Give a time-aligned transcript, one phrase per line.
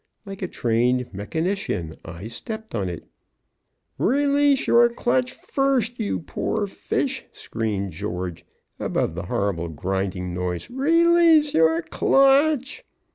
[0.25, 3.03] Like a trained mechanician I stepped on it.
[3.99, 8.43] "Release your clutch first, you poor fish!" screamed George,
[8.79, 10.71] above the horrible grinding noise.
[10.71, 12.83] "Release your clutch!"